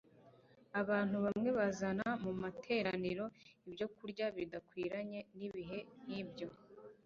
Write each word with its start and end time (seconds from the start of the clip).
abantu 0.81 1.15
bamwe 1.25 1.49
bazana 1.57 2.07
mu 2.23 2.31
materaniro 2.41 3.25
ibyokurya 3.67 4.25
bidakwiranye 4.37 5.19
n'ibihe 5.37 5.79
nk'ibyo 6.03 6.47